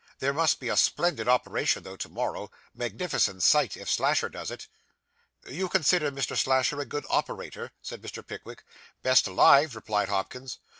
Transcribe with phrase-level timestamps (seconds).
[0.17, 4.65] There must be a splendid operation, though, to morrow magnificent sight if Slasher does it.'
[5.45, 6.35] 'You consider Mr.
[6.35, 8.25] Slasher a good operator?' said Mr.
[8.25, 8.63] Pickwick.
[9.03, 10.57] 'Best alive,' replied Hopkins.